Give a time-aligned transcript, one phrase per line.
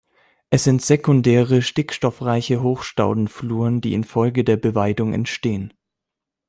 [0.49, 5.75] Es sind sekundäre, stickstoffreiche Hochstaudenfluren, die infolge der Beweidung entstehen.